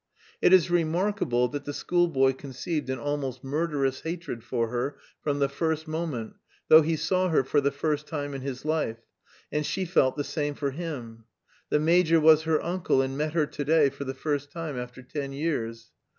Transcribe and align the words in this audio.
It 0.41 0.51
is 0.51 0.71
remarkable 0.71 1.47
that 1.49 1.65
the 1.65 1.75
schoolboy 1.75 2.33
conceived 2.33 2.89
an 2.89 2.97
almost 2.97 3.43
murderous 3.43 4.01
hatred 4.01 4.43
for 4.43 4.69
her 4.69 4.97
from 5.21 5.37
the 5.37 5.47
first 5.47 5.87
moment, 5.87 6.33
though 6.69 6.81
he 6.81 6.95
saw 6.95 7.29
her 7.29 7.43
for 7.43 7.61
the 7.61 7.69
first 7.69 8.07
time 8.07 8.33
in 8.33 8.41
his 8.41 8.65
life; 8.65 8.97
and 9.51 9.63
she 9.63 9.85
felt 9.85 10.15
the 10.17 10.23
same 10.23 10.55
for 10.55 10.71
him. 10.71 11.25
The 11.69 11.79
major 11.79 12.19
was 12.19 12.41
her 12.45 12.59
uncle, 12.63 13.03
and 13.03 13.15
met 13.15 13.33
her 13.33 13.45
to 13.45 13.63
day 13.63 13.91
for 13.91 14.03
the 14.05 14.15
first 14.15 14.49
time 14.51 14.75
after 14.75 15.03
ten 15.03 15.33
years. 15.33 15.91